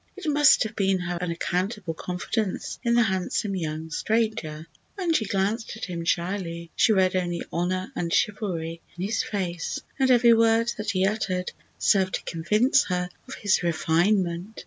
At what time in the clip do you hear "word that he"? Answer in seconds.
10.33-11.05